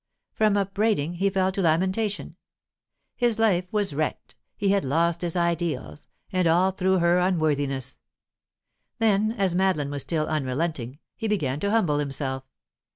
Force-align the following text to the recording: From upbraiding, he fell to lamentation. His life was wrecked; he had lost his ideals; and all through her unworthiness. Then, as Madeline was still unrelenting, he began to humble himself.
From 0.33 0.57
upbraiding, 0.57 1.17
he 1.17 1.29
fell 1.29 1.51
to 1.51 1.61
lamentation. 1.61 2.35
His 3.15 3.37
life 3.37 3.67
was 3.71 3.93
wrecked; 3.93 4.35
he 4.57 4.69
had 4.69 4.83
lost 4.83 5.21
his 5.21 5.35
ideals; 5.35 6.07
and 6.31 6.47
all 6.47 6.71
through 6.71 6.97
her 6.97 7.19
unworthiness. 7.19 7.99
Then, 8.97 9.31
as 9.33 9.53
Madeline 9.53 9.91
was 9.91 10.01
still 10.01 10.25
unrelenting, 10.25 10.97
he 11.15 11.27
began 11.27 11.59
to 11.59 11.69
humble 11.69 11.99
himself. 11.99 12.43